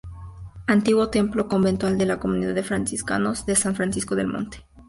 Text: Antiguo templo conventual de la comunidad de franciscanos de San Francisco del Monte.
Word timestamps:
Antiguo 0.65 1.09
templo 1.11 1.47
conventual 1.47 1.99
de 1.99 2.07
la 2.07 2.17
comunidad 2.19 2.55
de 2.55 2.63
franciscanos 2.63 3.45
de 3.45 3.55
San 3.55 3.75
Francisco 3.75 4.15
del 4.15 4.25
Monte. 4.29 4.65